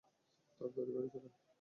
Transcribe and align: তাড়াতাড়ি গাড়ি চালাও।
তাড়াতাড়ি 0.51 0.91
গাড়ি 0.95 1.07
চালাও। 1.13 1.31